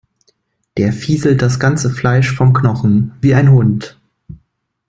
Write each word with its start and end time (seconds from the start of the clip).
Der 0.77 0.93
fieselt 0.93 1.43
das 1.43 1.59
ganze 1.59 1.91
Fleisch 1.91 2.35
vom 2.35 2.53
Knochen, 2.53 3.11
wie 3.21 3.35
ein 3.35 3.51
Hund. 3.51 3.99